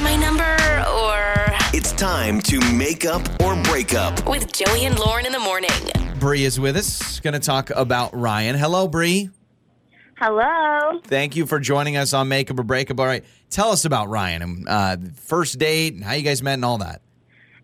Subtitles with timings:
[0.00, 0.42] is my number
[0.90, 4.26] or It's time to make up or break up.
[4.28, 5.70] with Joey and Lauren in the morning.
[6.18, 7.20] Bri is with us.
[7.20, 8.56] Going to talk about Ryan.
[8.56, 9.30] Hello, Bri.
[10.18, 11.00] Hello.
[11.04, 13.00] Thank you for joining us on Makeup or Breakup.
[13.00, 16.54] All right, tell us about Ryan and uh, first date and how you guys met
[16.54, 17.00] and all that.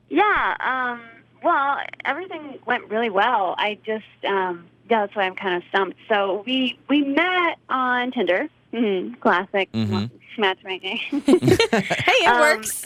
[0.08, 0.56] Yeah.
[0.60, 1.00] Um.
[1.42, 3.54] Well, everything went really well.
[3.58, 4.66] I just um.
[4.88, 5.98] Yeah, that's why I'm kind of stumped.
[6.08, 8.48] So we we met on Tinder.
[8.76, 10.10] Hmm Classic Mhm.
[10.38, 10.98] matchmaking.
[11.10, 12.84] Hey, it Um, works.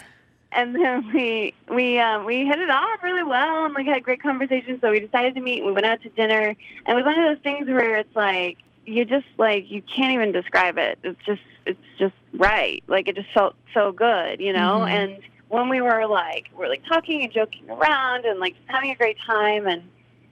[0.52, 4.22] and then we we um, we hit it off really well and like had great
[4.22, 4.78] conversation.
[4.80, 5.64] So we decided to meet.
[5.64, 6.54] We went out to dinner,
[6.86, 10.12] and it was one of those things where it's like you just like you can't
[10.12, 10.98] even describe it.
[11.02, 12.82] It's just it's just right.
[12.86, 14.84] Like it just felt so good, you know.
[14.86, 14.90] Mhm.
[14.90, 18.90] And when we were like we are like talking and joking around and like having
[18.90, 19.82] a great time, and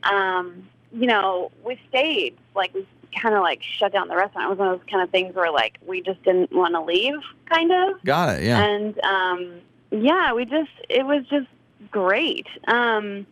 [0.05, 4.47] um, you know we stayed like we kind of like shut down the restaurant.
[4.47, 6.81] It was one of those kind of things where like we just didn't want to
[6.81, 8.03] leave, kind of.
[8.05, 8.45] Got it.
[8.45, 8.65] Yeah.
[8.65, 11.47] And um, yeah, we just it was just
[11.91, 12.47] great.
[12.67, 13.27] Um,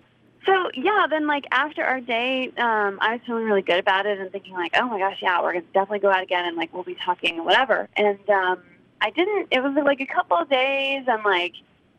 [0.44, 4.18] so yeah, then like after our date, um, I was feeling really good about it
[4.18, 6.72] and thinking like, oh my gosh, yeah, we're gonna definitely go out again and like
[6.72, 7.88] we'll be talking whatever.
[7.96, 8.62] And um,
[9.00, 9.48] I didn't.
[9.50, 11.54] It was like a couple of days and like.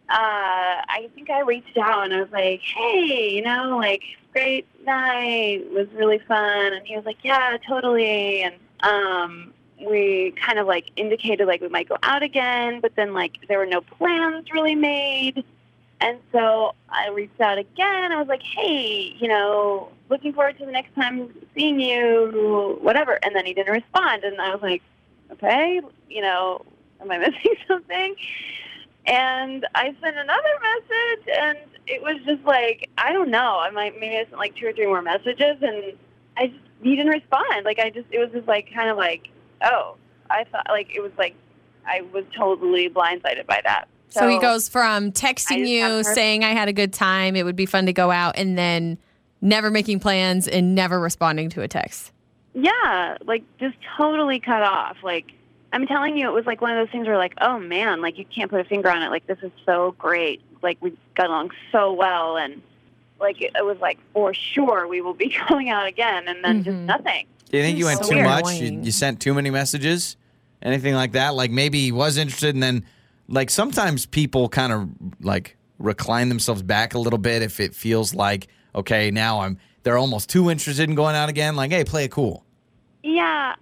[0.09, 4.65] Uh, I think I reached out and I was like, "Hey, you know, like great
[4.85, 9.53] night, was really fun." And he was like, "Yeah, totally." And um,
[9.85, 13.59] we kind of like indicated like we might go out again, but then like there
[13.59, 15.43] were no plans really made.
[15.99, 18.11] And so I reached out again.
[18.11, 23.17] I was like, hey, you know, looking forward to the next time seeing you, whatever.
[23.23, 24.23] And then he didn't respond.
[24.23, 24.83] And I was like,
[25.31, 26.63] okay, you know,
[27.01, 28.15] am I missing something?
[29.07, 33.57] And I sent another message, and it was just like, I don't know.
[33.59, 35.93] I might maybe I sent like two or three more messages, and
[36.37, 37.63] I just, he didn't respond.
[37.63, 39.29] Like, I just, it was just like kind of like,
[39.63, 39.95] oh,
[40.29, 41.35] I thought like it was like
[41.85, 43.87] I was totally blindsided by that.
[44.09, 47.65] So, he goes from texting you, saying I had a good time, it would be
[47.65, 48.97] fun to go out, and then
[49.41, 52.11] never making plans and never responding to a text.
[52.53, 54.97] Yeah, like just totally cut off.
[55.03, 55.31] Like
[55.73, 58.17] I'm telling you, it was like one of those things where like, oh man, like
[58.17, 59.09] you can't put a finger on it.
[59.09, 60.41] Like this is so great.
[60.61, 62.61] Like we got along so well, and
[63.19, 66.63] like it, it was like for sure we will be going out again, and then
[66.63, 66.85] just Mhm.
[66.85, 67.25] nothing.
[67.49, 68.27] Do you think you went So too weird.
[68.27, 68.59] much?
[68.59, 70.17] You, you sent too many messages?
[70.61, 71.33] Anything like that?
[71.35, 72.83] Like maybe he was interested and then,
[73.29, 74.89] like, sometimes people kind of
[75.21, 79.97] like recline themselves back a little bit if it feels like, okay, now I'm, they're
[79.97, 81.55] almost too interested in going out again.
[81.55, 82.43] Like, hey, play it cool.
[83.03, 83.55] Yeah,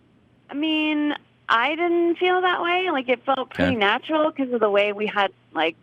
[0.50, 1.14] I mean,
[1.50, 2.90] I didn't feel that way.
[2.92, 3.80] Like it felt pretty Okay.
[3.80, 5.76] natural because of the way we had like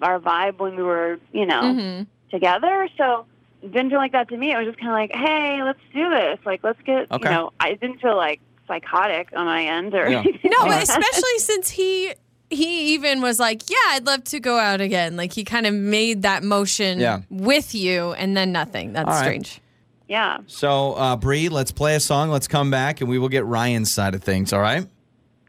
[0.00, 1.62] our vibe when we were, you know.
[1.62, 2.02] Mm-hmm.
[2.30, 2.88] together.
[2.96, 3.26] So
[3.60, 4.52] it didn't feel like that to me.
[4.52, 6.38] It was just kind of like, hey, let's do this.
[6.46, 7.28] Like, let's get, Okay.
[7.28, 10.20] you know, I didn't feel like psychotic on my end or Yeah.
[10.20, 12.14] anything No, like especially since he
[12.52, 15.74] he even was like, "Yeah, I'd love to go out again." Like he kind of
[15.74, 17.20] made that motion Yeah.
[17.30, 18.92] with you, and then nothing.
[18.92, 19.22] That's All right.
[19.24, 19.60] strange.
[20.08, 20.38] Yeah.
[20.48, 22.28] So, uh, Bri, let's play a song.
[22.30, 24.52] Let's come back and we will get Ryan's side of things.
[24.52, 24.84] All right.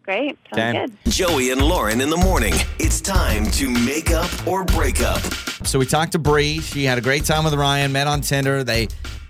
[0.03, 0.37] Great.
[0.53, 0.85] Sounds Okay.
[1.05, 1.11] good.
[1.11, 2.53] Joey and Lauren in the morning.
[2.79, 5.21] It's time to make up or break up.
[5.63, 6.59] So we talked to Bri.
[6.59, 7.91] She had a great time with Ryan.
[7.91, 8.63] Met on Tinder.
[8.63, 8.87] They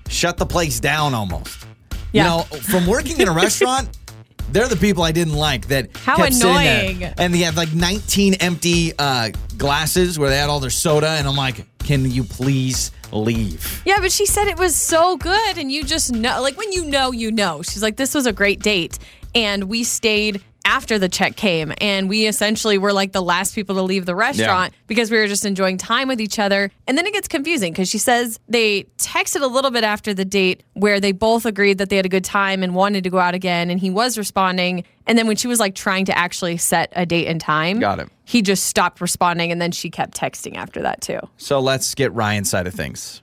[0.07, 1.65] shut the place down almost.
[2.13, 2.23] Yeah.
[2.23, 3.97] You know, from working in a restaurant,
[4.53, 5.67] they're the people I didn't like.
[5.67, 6.81] That How kept sitting there.
[6.89, 7.03] annoying.
[7.17, 11.27] And they have like 19 empty uh, glasses where they had all their soda, and
[11.27, 13.81] I'm like, can you please leave?
[13.85, 16.85] Yeah, but she said it was so good, and you just know, like when you
[16.85, 17.61] know, you know.
[17.61, 18.99] She's like, "This was a great date,"
[19.35, 23.75] and we stayed after the check came, and we essentially were like the last people
[23.75, 26.72] to leave the restaurant because we were just enjoying time with each other.
[26.88, 30.25] And then it gets confusing because she says they texted a little bit after the
[30.25, 33.19] date where they both agreed that they had a good time and wanted to go
[33.19, 34.83] out again, and he was responding.
[35.07, 37.99] And then when she was like trying to actually set a date and time, Got
[37.99, 38.09] it.
[38.23, 41.19] He just stopped responding, and then she kept texting after that too.
[41.38, 43.22] So let's get Ryan's side of things.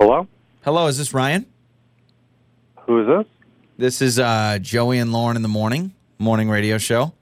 [0.00, 0.26] Hello?
[0.64, 1.44] Hello, is this Ryan?
[2.86, 3.26] Who is this?
[3.76, 7.12] This is uh, Joey and Lauren in the morning, morning radio show.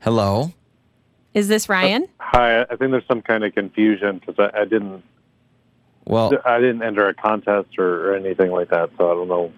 [0.00, 0.54] Hello.
[1.34, 2.08] Is this Ryan?
[2.20, 5.02] Hi, I think there's some kind of confusion because I, I didn't
[6.06, 9.52] Well, I didn't enter a contest or, or anything like that, so I don't know.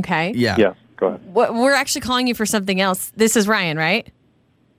[0.00, 0.32] Okay.
[0.36, 0.56] yeah.
[0.58, 0.74] Yeah.
[0.96, 1.20] go ahead.
[1.32, 3.12] We're actually calling you for something else.
[3.16, 4.12] This is Ryan, right?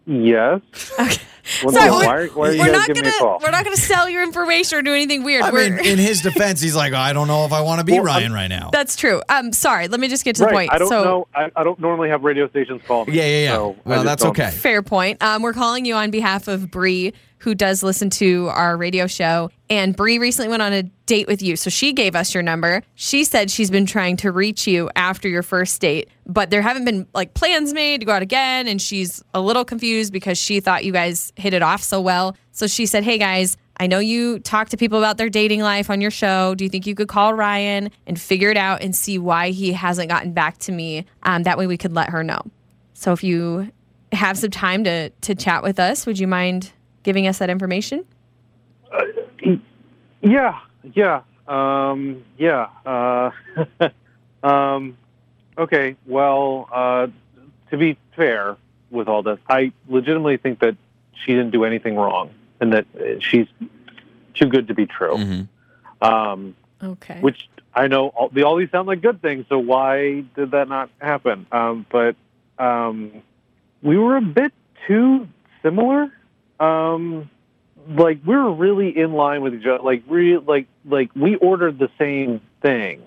[0.06, 0.62] Yes.
[1.00, 1.22] Okay.
[1.64, 3.40] Well, Sorry, no, we're- why, why are you we're guys not me a gonna call?
[3.42, 5.44] we're not gonna sell your information or do anything weird.
[5.44, 7.86] I We're, mean, in his defense, he's like, I don't know if I want to
[7.86, 8.70] be Well, Ryan I'm- right now.
[8.72, 9.22] that's true.
[9.30, 9.88] Um, sorry.
[9.88, 10.72] Let me just get to the point.
[10.74, 11.28] I don't so, know.
[11.36, 13.14] I, I don't normally have radio stations call me.
[13.14, 13.54] Yeah, yeah, yeah.
[13.56, 14.52] so well, that's don't- okay.
[14.52, 15.22] Fair point.
[15.24, 17.14] Um, we're calling you on behalf of Bri.
[17.40, 19.50] Who does listen to our radio show.
[19.70, 21.56] And Bri recently went on a date with you.
[21.56, 22.82] So she gave us your number.
[22.96, 26.86] She said she's been trying to reach you after your first date, but there haven't
[26.86, 28.68] been like plans made to go out again.
[28.68, 32.36] And she's a little confused because she thought you guys hit it off so well.
[32.52, 35.90] So she said, Hey guys, I know you talk to people about their dating life
[35.90, 36.56] on your show.
[36.56, 39.72] Do you think you could call Ryan and figure it out and see why he
[39.74, 41.06] hasn't gotten back to me?
[41.24, 42.42] Um, that way we could let her know.
[42.94, 43.72] So if you
[44.12, 46.72] have some time to to chat with us, would you mind
[47.04, 48.06] giving us that information?
[50.22, 50.60] Yeah,
[50.94, 52.68] yeah, um, yeah.
[52.86, 53.32] Uh,
[54.44, 54.98] um,
[55.58, 57.08] okay, well, uh,
[57.70, 58.58] to be fair
[58.90, 60.76] with all this, I legitimately think that
[61.14, 63.48] she didn't do anything wrong and that uh, she's
[64.34, 65.16] too good to be true.
[65.16, 66.06] Mm-hmm.
[66.06, 67.20] Um, Okay.
[67.22, 69.46] which I know all, they all these sound like good things.
[69.50, 71.48] So why did that not happen?
[71.52, 72.16] Um, but
[72.60, 73.24] um,
[73.82, 74.54] we were a bit
[74.86, 75.28] too
[75.64, 76.12] similar.
[76.60, 77.30] Um,
[77.96, 79.84] like we were really in line with each other.
[79.84, 83.02] Like re- like like we ordered the same thing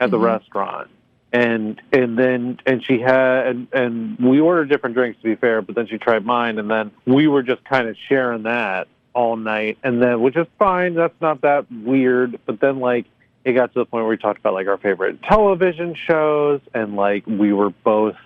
[0.00, 0.24] at the Mhm.
[0.24, 0.88] restaurant.
[1.32, 5.60] And and then and she had and, and we ordered different drinks to be fair,
[5.62, 9.36] but then she tried mine, and then we were just kind of sharing that all
[9.36, 10.94] night, and then which is fine.
[10.94, 12.38] That's not that weird.
[12.46, 13.06] But then like
[13.44, 16.96] it got to the point where we talked about like our favorite television shows and
[16.96, 18.16] like we were both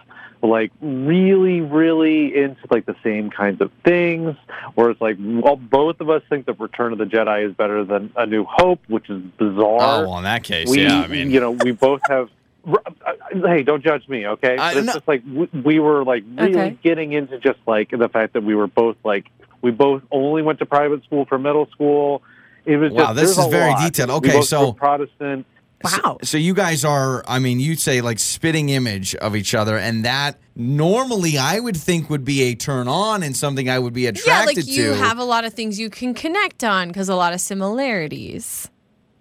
[0.43, 4.35] like really really into like the same kinds of things
[4.75, 8.11] whereas like well, both of us think that return of the jedi is better than
[8.17, 11.01] a new hope which is bizarre Oh, well, in that case, we, yeah.
[11.03, 12.29] I mean, you know, we both have.
[12.63, 12.77] Uh,
[13.07, 13.13] uh,
[13.49, 14.59] hey, don't judge me, okay?
[14.59, 14.93] I- it's no.
[14.93, 16.79] just like we, we were like really Okay.
[16.83, 19.31] getting into just like the fact that we were both like
[19.63, 22.23] we both only went to private school for middle school.
[22.67, 23.81] It was Wow, just this is very lot.
[23.83, 24.11] detailed.
[24.11, 25.47] We Okay, both so- were Protestant.
[25.85, 26.19] Wow.
[26.23, 30.05] So you guys are, I mean, you'd say like spitting image of each other, and
[30.05, 34.07] that normally I would think would be a turn on and something I would be
[34.07, 34.31] attracted to.
[34.31, 34.95] yeah, attracted like you to.
[34.97, 38.69] have a lot of things you can connect on because a lot of similarities.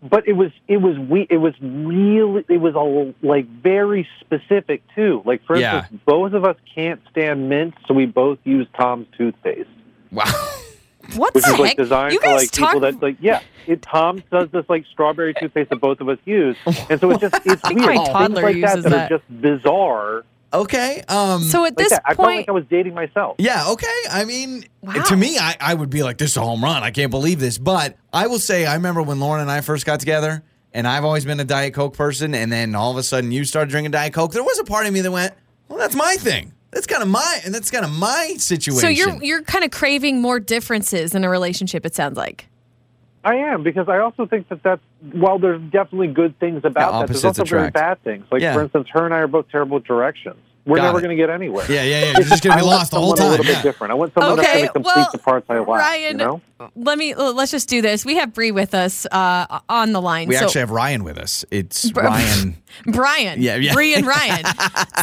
[0.01, 4.81] but it was it was we it was really it was all like very specific
[4.95, 5.21] too.
[5.25, 5.79] Like for Yeah.
[5.79, 9.69] instance, both of us can't stand mint, so we both use Tom's toothpaste.
[10.11, 10.23] wow.
[11.15, 11.59] What which the is heck?
[11.59, 12.67] like designed you for guys like talk.
[12.73, 13.41] people that like yeah.
[13.67, 16.57] It, Tom does this like strawberry toothpaste that both of us use,
[16.89, 17.95] and so it's just it's think weird.
[17.95, 19.11] my Things toddler like that uses that, that.
[19.11, 20.25] are just bizarre.
[20.51, 21.03] Okay.
[21.07, 21.43] Um.
[21.43, 22.01] so at Like this that.
[22.05, 23.35] I felt like I was dating myself.
[23.37, 23.87] Yeah, okay.
[24.09, 24.93] I mean, Wow.
[25.03, 26.81] to me, I, I would be like, this is a home run.
[26.81, 27.59] I can't believe this.
[27.59, 30.41] But I will say, I remember when Lauren and I first got together,
[30.73, 33.45] and I've always been a Diet Coke person, and then all of a sudden you
[33.45, 34.31] started drinking Diet Coke.
[34.31, 35.35] There was a part of me that went,
[35.67, 36.51] well, that's my thing.
[36.71, 38.79] That's kind of my, and that's kind of my situation.
[38.81, 41.85] so you're you're kind of craving more differences in a relationship.
[41.85, 42.47] It sounds like.
[43.23, 44.81] I am because I also think that that's
[45.11, 48.25] while there's definitely good things about Yeah, that, there's opposites also very bad things.
[48.31, 48.53] Like Yeah.
[48.53, 50.37] for instance, her and I are both terrible at directions.
[50.65, 51.65] We're Got never going to get anywhere.
[51.69, 52.11] yeah, yeah, yeah.
[52.19, 53.27] You're just going to I be lost the whole time.
[53.27, 53.55] A little Yeah.
[53.55, 53.91] bit different.
[53.91, 55.67] I want someone that's Okay, going to complete well, the parts I lack.
[55.67, 56.41] Ryan, you know?
[56.75, 58.05] let me let's just do this.
[58.05, 60.27] We have Bri with us uh, on the line.
[60.27, 61.43] We so actually have Ryan with us.
[61.51, 62.55] It's Br- Ryan.
[62.85, 63.73] Brian, Yeah, yeah.
[63.73, 64.45] Bri and Ryan.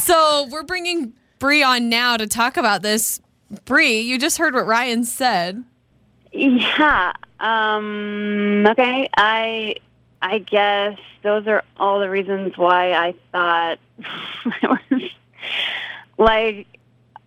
[0.03, 3.21] so we're bringing Bri on now to talk about this.
[3.65, 5.65] Bri, you just heard what Ryan said.
[6.33, 7.13] Yeah.
[7.41, 9.09] Um, okay.
[9.17, 9.77] I
[10.23, 13.79] I guess those are all the reasons why I thought
[14.63, 15.03] it was
[16.19, 16.67] like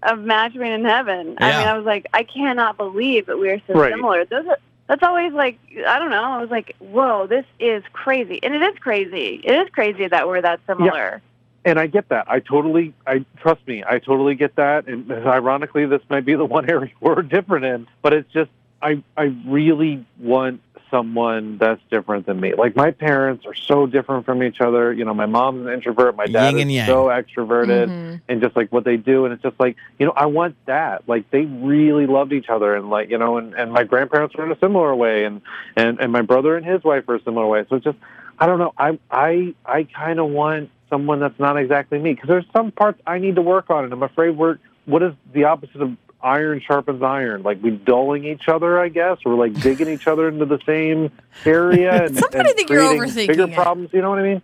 [0.04, 1.36] a match made in heaven.
[1.40, 1.48] Yeah.
[1.48, 3.92] I mean, I was like, I cannot believe that we are so Right.
[3.92, 4.26] similar.
[4.26, 4.58] Those are,
[4.88, 6.24] that's always like, I don't know.
[6.24, 9.42] I was like, whoa, this is crazy, and it is crazy.
[9.44, 11.22] It is crazy that we're that similar.
[11.70, 12.30] And I get that.
[12.30, 13.84] I totally, I trust me.
[13.88, 14.88] I totally get that.
[14.88, 17.88] And ironically, this might be the one area we're different in.
[18.02, 18.50] But it's just,
[18.82, 22.56] I, I really want someone that's different than me.
[22.56, 24.92] Like my parents are so different from each other.
[24.92, 26.16] You know, my mom's an introvert.
[26.16, 26.88] My dad Yin and is yang.
[26.88, 28.22] so extroverted, Mhm.
[28.28, 29.26] and just like what they do.
[29.26, 31.08] And it's just like, you know, I want that.
[31.08, 34.46] Like they really loved each other, and like you know, and, and my grandparents were
[34.46, 35.42] in a similar way, and
[35.76, 37.66] and and my brother and his wife are a similar way.
[37.70, 37.98] So it's just,
[38.40, 38.74] I don't know.
[38.76, 43.02] I I I kind of want someone that's not exactly me because there's some parts
[43.08, 46.60] I need to work on, and I'm afraid we're what is the opposite of iron
[46.66, 47.44] sharpens iron?
[47.44, 51.12] Like we dulling each other, I guess, or like digging each other into the same
[51.46, 53.54] area and, Sometimes and I think you're creating overthinking bigger it.
[53.54, 53.90] problems.
[53.94, 54.42] You know what I mean?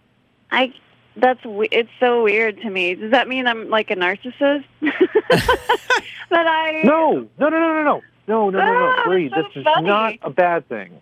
[0.52, 0.74] I
[1.18, 2.94] that's it's so weird to me.
[2.96, 4.66] Does that mean I'm like a narcissist?
[4.82, 8.02] that I No, no, no, no, no, no.
[8.28, 9.88] No, no, no, no, Ah, Bri, that's this so is funny.
[9.88, 11.00] not a bad thing.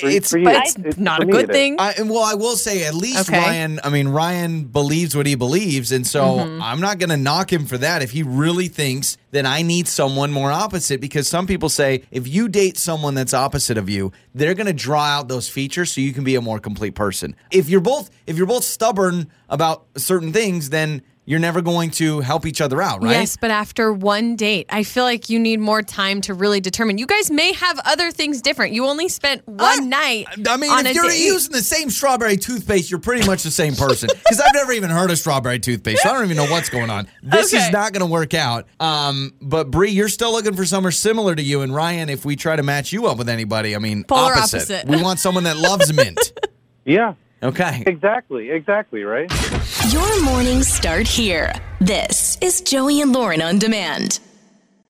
[0.00, 0.44] For- It's for you.
[0.44, 1.76] But it's It- not a good thing.
[1.78, 3.38] I, and well, I will say at least Okay.
[3.38, 3.80] Ryan.
[3.84, 6.62] I mean, Ryan believes what he believes, and so Mm-hmm.
[6.62, 8.02] I'm not going to knock him for that.
[8.02, 12.26] If he really thinks that I need someone more opposite, because some people say if
[12.26, 16.00] you date someone that's opposite of you, they're going to draw out those features so
[16.00, 17.36] you can be a more complete person.
[17.50, 22.20] If you're both if you're both stubborn about certain things, then you're never going to
[22.20, 23.10] help each other out, right?
[23.10, 26.96] Yes, but after one date, I feel like you need more time to really determine.
[26.98, 28.72] You guys may have other things different.
[28.72, 30.26] You only spent one I- night.
[30.48, 31.18] I mean, on if a you're date.
[31.24, 34.08] using the same strawberry toothpaste, you're pretty much the same person.
[34.26, 36.02] Because I've never even heard of strawberry toothpaste.
[36.02, 37.06] So I don't even know what's going on.
[37.22, 37.62] This Okay.
[37.64, 38.66] is not going to work out.
[38.80, 41.60] Um, but Bri, you're still looking for someone similar to you.
[41.62, 44.56] And Ryan, if we try to match you up with anybody, I mean, Polar opposite.
[44.62, 44.86] opposite.
[44.88, 46.32] We want someone that loves mint.
[46.88, 47.14] Yeah,
[47.46, 47.84] Okay.
[47.86, 49.30] exactly, exactly, right?
[49.92, 51.52] Your mornings start here.
[51.80, 54.18] This is Joey and Lauren on demand.